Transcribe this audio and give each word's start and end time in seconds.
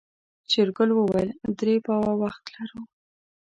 شېرګل 0.51 0.89
وويل 0.93 1.29
درې 1.59 1.75
پاوه 1.85 2.13
وخت 2.21 2.43
لرو. 2.55 2.81